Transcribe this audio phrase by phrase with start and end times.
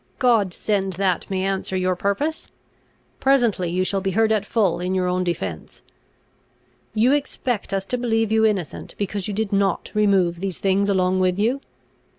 [0.17, 2.47] God send that may answer your purpose!
[3.19, 5.83] Presently you shall be heard at full in your own defence.
[6.95, 11.19] "You expect us to believe you innocent, because you did not remove these things along
[11.19, 11.61] with you.